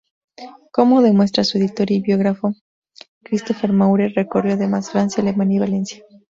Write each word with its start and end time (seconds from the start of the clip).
Como 0.71 1.03
demuestra 1.03 1.43
su 1.43 1.59
editor 1.59 1.91
y 1.91 2.01
biógrafo 2.01 2.55
Christopher 3.23 3.71
Maurer, 3.71 4.13
recorrió 4.15 4.55
además 4.55 4.89
Francia, 4.89 5.21
Alemania 5.21 5.57
y 5.57 5.59
Valencia. 5.59 6.03